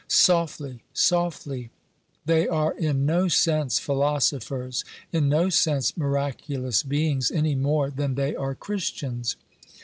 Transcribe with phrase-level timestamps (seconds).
[0.07, 1.69] Softly, softly!
[2.25, 8.35] They are in no sense philosophers, in no sense miraculous beings, any more than they
[8.35, 9.35] are Christians.